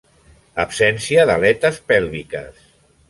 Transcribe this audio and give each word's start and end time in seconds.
Absència 0.63 1.27
d'aletes 1.31 1.77
pèlviques. 1.93 2.65